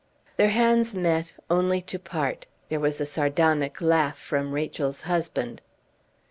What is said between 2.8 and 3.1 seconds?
a